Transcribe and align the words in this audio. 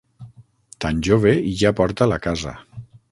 Tan 0.85 1.03
jove 1.07 1.33
i 1.51 1.53
ja 1.59 1.73
porta 1.83 2.09
la 2.13 2.19
casa. 2.25 2.55